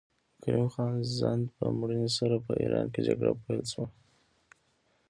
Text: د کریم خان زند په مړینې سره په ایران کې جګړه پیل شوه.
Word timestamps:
د 0.33 0.35
کریم 0.43 0.67
خان 0.73 0.93
زند 1.19 1.43
په 1.55 1.65
مړینې 1.79 2.09
سره 2.17 2.35
په 2.45 2.51
ایران 2.63 2.85
کې 2.93 3.05
جګړه 3.07 3.31
پیل 3.43 3.61
شوه. 3.71 3.85